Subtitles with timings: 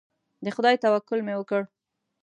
[0.43, 1.61] د خدای توکل مې وکړ.